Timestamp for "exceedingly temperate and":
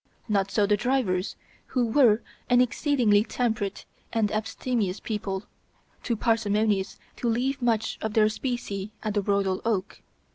2.59-4.31